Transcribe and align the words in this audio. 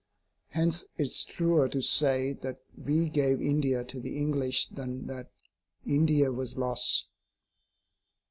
Hence 0.49 0.83
it 0.97 1.03
is 1.03 1.23
truer 1.23 1.67
to 1.67 1.79
say 1.79 2.33
that 2.41 2.57
we 2.75 3.07
gave 3.07 3.39
India 3.39 3.83
to 3.83 3.99
the 3.99 4.17
English 4.17 4.67
than 4.69 5.05
that 5.05 5.29
India 5.85 6.31
was 6.31 6.57
lost. 6.57 7.05